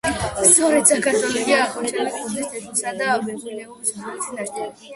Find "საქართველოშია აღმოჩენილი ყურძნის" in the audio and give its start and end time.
0.93-2.49